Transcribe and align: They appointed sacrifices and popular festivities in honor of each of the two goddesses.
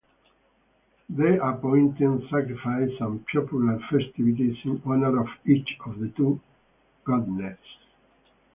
They 1.09 1.37
appointed 1.37 2.23
sacrifices 2.31 2.99
and 3.01 3.23
popular 3.27 3.77
festivities 3.91 4.57
in 4.65 4.81
honor 4.83 5.21
of 5.21 5.27
each 5.45 5.77
of 5.85 5.99
the 5.99 6.07
two 6.09 6.41
goddesses. 7.03 7.59